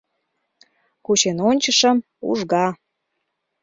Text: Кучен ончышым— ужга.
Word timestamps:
Кучен 1.05 1.37
ончышым— 1.49 1.97
ужга. 2.29 2.67